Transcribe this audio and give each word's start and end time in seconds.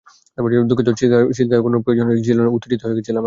দুঃখিত, 0.69 0.87
চিৎকার 0.99 1.21
করার 1.31 1.61
কোনো 1.61 1.77
প্রয়োজন 1.83 2.05
ছিল 2.27 2.37
না, 2.37 2.49
উত্তেজিত 2.49 2.81
হয়ে 2.83 2.97
গেছিলাম 2.97 2.99
আর 2.99 3.05
কি। 3.07 3.19